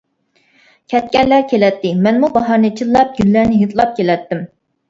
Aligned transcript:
كەتكەنلەر 0.93 1.43
كېلەتتى، 1.51 1.91
مەنمۇ 2.07 2.31
باھارنى 2.39 2.73
چىللاپ، 2.81 3.15
گۈللەرنى 3.21 3.61
ھىدلاپ 3.63 3.97
كېلەتتىم. 4.01 4.43